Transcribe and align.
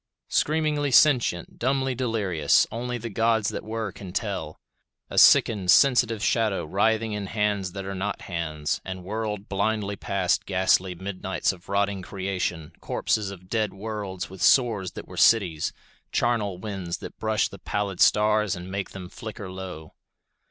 Screamingly 0.29 0.89
sentient, 0.89 1.59
dumbly 1.59 1.93
delirious, 1.93 2.65
only 2.71 2.97
the 2.97 3.07
gods 3.11 3.49
that 3.49 3.63
were 3.63 3.91
can 3.91 4.11
tell. 4.13 4.57
A 5.11 5.19
sickened, 5.19 5.69
sensitive 5.69 6.23
shadow 6.23 6.65
writhing 6.65 7.13
in 7.13 7.27
hands 7.27 7.73
that 7.73 7.85
are 7.85 7.93
not 7.93 8.21
hands, 8.21 8.81
and 8.83 9.03
whirled 9.03 9.47
blindly 9.47 9.95
past 9.95 10.47
ghastly 10.47 10.95
midnights 10.95 11.51
of 11.53 11.69
rotting 11.69 12.01
creation, 12.01 12.71
corpses 12.79 13.29
of 13.29 13.47
dead 13.47 13.75
worlds 13.75 14.27
with 14.27 14.41
sores 14.41 14.93
that 14.93 15.07
were 15.07 15.17
cities, 15.17 15.71
charnel 16.11 16.57
winds 16.57 16.97
that 16.97 17.19
brush 17.19 17.47
the 17.47 17.59
pallid 17.59 18.01
stars 18.01 18.55
and 18.55 18.71
make 18.71 18.89
them 18.89 19.07
flicker 19.07 19.51
low. 19.51 19.93